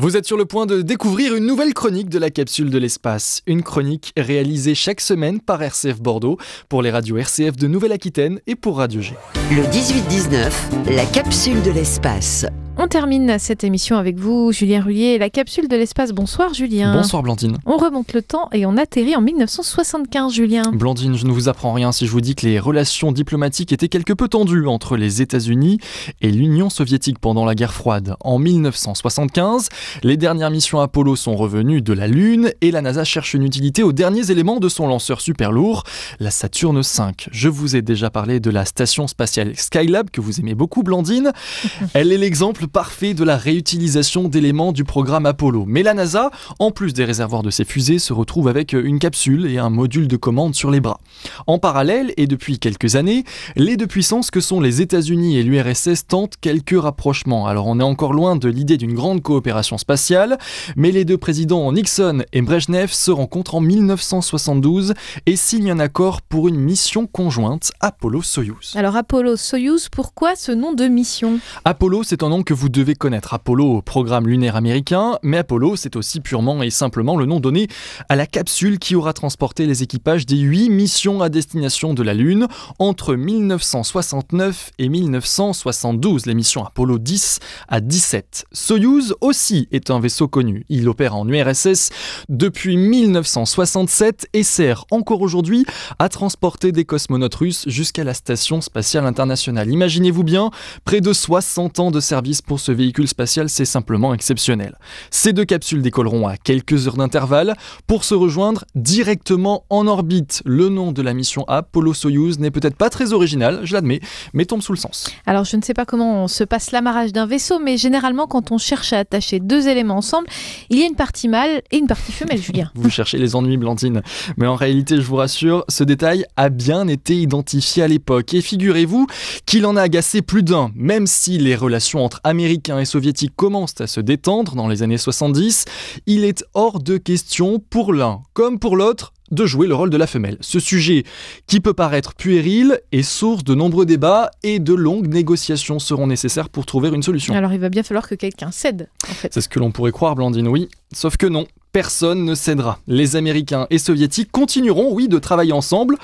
[0.00, 3.42] Vous êtes sur le point de découvrir une nouvelle chronique de la capsule de l'espace.
[3.48, 8.54] Une chronique réalisée chaque semaine par RCF Bordeaux pour les radios RCF de Nouvelle-Aquitaine et
[8.54, 9.14] pour Radio G.
[9.50, 12.44] Le 18-19, la capsule de l'espace.
[12.80, 16.12] On termine cette émission avec vous, Julien Rullier, la capsule de l'espace.
[16.12, 16.94] Bonsoir, Julien.
[16.94, 17.58] Bonsoir, Blandine.
[17.66, 20.62] On remonte le temps et on atterrit en 1975, Julien.
[20.70, 23.88] Blandine, je ne vous apprends rien si je vous dis que les relations diplomatiques étaient
[23.88, 25.80] quelque peu tendues entre les États-Unis
[26.20, 28.14] et l'Union soviétique pendant la guerre froide.
[28.20, 29.70] En 1975,
[30.04, 33.82] les dernières missions Apollo sont revenues de la Lune et la NASA cherche une utilité
[33.82, 35.82] aux derniers éléments de son lanceur super lourd,
[36.20, 37.02] la Saturne V.
[37.32, 41.32] Je vous ai déjà parlé de la station spatiale Skylab que vous aimez beaucoup, Blandine.
[41.94, 45.64] Elle est l'exemple parfait de la réutilisation d'éléments du programme Apollo.
[45.66, 49.46] Mais la NASA, en plus des réservoirs de ses fusées, se retrouve avec une capsule
[49.46, 51.00] et un module de commande sur les bras.
[51.46, 53.24] En parallèle, et depuis quelques années,
[53.56, 57.46] les deux puissances que sont les États-Unis et l'URSS tentent quelques rapprochements.
[57.46, 60.38] Alors on est encore loin de l'idée d'une grande coopération spatiale,
[60.76, 64.94] mais les deux présidents Nixon et Brezhnev se rencontrent en 1972
[65.26, 68.74] et signent un accord pour une mission conjointe Apollo-Soyuz.
[68.76, 68.96] Alors
[69.28, 71.38] Apollo-Soyuz, pourquoi ce nom de mission?
[71.66, 73.34] Apollo, c'est un nom que vous devez connaître.
[73.34, 77.68] Apollo, programme lunaire américain, mais Apollo, c'est aussi purement et simplement le nom donné
[78.08, 82.14] à la capsule qui aura transporté les équipages des huit missions à destination de la
[82.14, 82.46] Lune
[82.78, 88.46] entre 1969 et 1972, les missions Apollo 10 à 17.
[88.52, 90.64] Soyuz aussi est un vaisseau connu.
[90.70, 91.90] Il opère en URSS
[92.30, 95.66] depuis 1967 et sert encore aujourd'hui
[95.98, 99.17] à transporter des cosmonautes russes jusqu'à la station spatiale internationale.
[99.18, 100.50] Imaginez-vous bien,
[100.84, 104.76] près de 60 ans de service pour ce véhicule spatial, c'est simplement exceptionnel.
[105.10, 110.42] Ces deux capsules décolleront à quelques heures d'intervalle pour se rejoindre directement en orbite.
[110.44, 114.00] Le nom de la mission Apollo-Soyuz n'est peut-être pas très original, je l'admets,
[114.34, 115.06] mais tombe sous le sens.
[115.26, 118.58] Alors je ne sais pas comment se passe l'amarrage d'un vaisseau, mais généralement quand on
[118.58, 120.28] cherche à attacher deux éléments ensemble,
[120.70, 122.70] il y a une partie mâle et une partie femelle, Julien.
[122.74, 124.02] Vous cherchez les ennuis, Blandine.
[124.36, 128.34] Mais en réalité, je vous rassure, ce détail a bien été identifié à l'époque.
[128.34, 129.07] Et figurez-vous
[129.46, 133.80] qu'il en a agacé plus d'un, même si les relations entre Américains et Soviétiques commencent
[133.80, 135.64] à se détendre dans les années 70,
[136.06, 139.96] il est hors de question pour l'un comme pour l'autre de jouer le rôle de
[139.96, 140.38] la femelle.
[140.40, 141.04] Ce sujet,
[141.46, 146.48] qui peut paraître puéril, est source de nombreux débats et de longues négociations seront nécessaires
[146.48, 147.34] pour trouver une solution.
[147.34, 149.32] Alors il va bien falloir que quelqu'un cède, en fait.
[149.32, 150.68] C'est ce que l'on pourrait croire, Blandine, oui.
[150.94, 152.80] Sauf que non, personne ne cédera.
[152.86, 155.96] Les Américains et Soviétiques continueront, oui, de travailler ensemble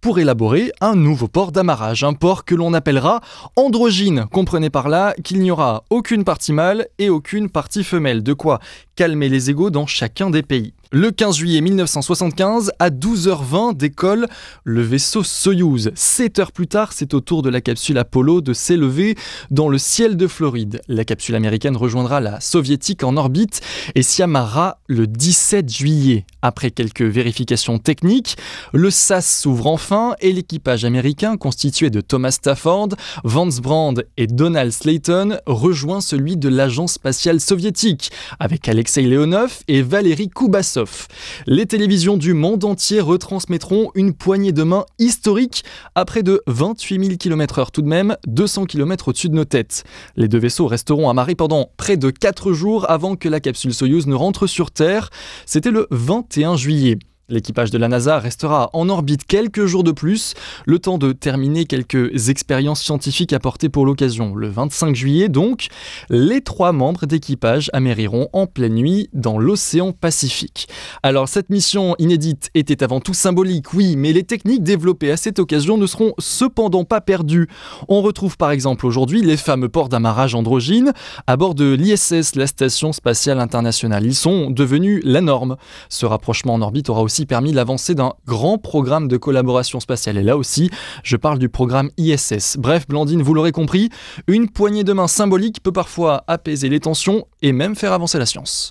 [0.00, 3.20] pour élaborer un nouveau port d'amarrage, un port que l'on appellera
[3.56, 4.26] androgyne.
[4.32, 8.60] Comprenez par là qu'il n'y aura aucune partie mâle et aucune partie femelle, de quoi
[8.96, 10.74] calmer les égaux dans chacun des pays.
[10.92, 14.26] Le 15 juillet 1975, à 12h20 décolle
[14.64, 15.92] le vaisseau Soyuz.
[15.94, 19.14] 7 heures plus tard, c'est au tour de la capsule Apollo de s'élever
[19.52, 20.82] dans le ciel de Floride.
[20.88, 23.60] La capsule américaine rejoindra la soviétique en orbite
[23.94, 26.26] et s'y amarrera le 17 juillet.
[26.42, 28.36] Après quelques vérifications techniques,
[28.72, 29.89] le SAS s'ouvre enfin
[30.20, 32.90] et l'équipage américain, constitué de Thomas Stafford,
[33.24, 39.82] Vance Brand et Donald Slayton, rejoint celui de l'agence spatiale soviétique, avec Alexei Leonov et
[39.82, 41.08] Valérie Kubasov.
[41.46, 45.64] Les télévisions du monde entier retransmettront une poignée de main historique
[45.96, 49.82] à près de 28 000 km/h tout de même, 200 km au-dessus de nos têtes.
[50.14, 54.06] Les deux vaisseaux resteront amarrés pendant près de 4 jours avant que la capsule Soyuz
[54.06, 55.10] ne rentre sur Terre.
[55.46, 56.98] C'était le 21 juillet.
[57.30, 60.34] L'équipage de la NASA restera en orbite quelques jours de plus,
[60.66, 64.34] le temps de terminer quelques expériences scientifiques apportées pour l'occasion.
[64.34, 65.68] Le 25 juillet, donc,
[66.08, 70.68] les trois membres d'équipage amériront en pleine nuit dans l'océan Pacifique.
[71.02, 75.38] Alors, cette mission inédite était avant tout symbolique, oui, mais les techniques développées à cette
[75.38, 77.48] occasion ne seront cependant pas perdues.
[77.88, 80.92] On retrouve par exemple aujourd'hui les fameux ports d'amarrage androgyne
[81.26, 84.04] à bord de l'ISS, la Station Spatiale Internationale.
[84.04, 85.56] Ils sont devenus la norme.
[85.88, 90.18] Ce rapprochement en orbite aura permis l'avancée d'un grand programme de collaboration spatiale.
[90.18, 90.70] Et là aussi,
[91.02, 92.56] je parle du programme ISS.
[92.58, 93.88] Bref, Blandine, vous l'aurez compris,
[94.26, 98.26] une poignée de main symbolique peut parfois apaiser les tensions et même faire avancer la
[98.26, 98.68] science.